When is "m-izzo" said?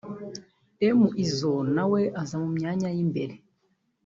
0.97-1.53